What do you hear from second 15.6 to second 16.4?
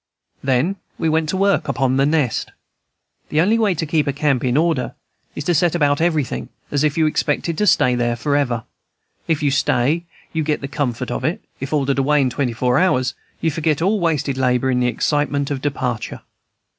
departure.